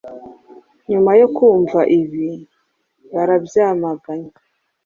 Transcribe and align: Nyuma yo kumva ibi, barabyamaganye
Nyuma 0.89 1.11
yo 1.19 1.27
kumva 1.35 1.79
ibi, 1.99 2.29
barabyamaganye 3.13 4.31